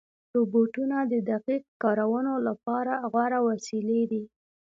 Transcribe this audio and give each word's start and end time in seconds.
روبوټونه 0.35 0.97
د 1.11 1.13
دقیق 1.31 1.63
کارونو 1.83 2.33
لپاره 2.47 2.93
غوره 3.11 3.39
وسیلې 3.49 4.01
دي. 4.11 4.23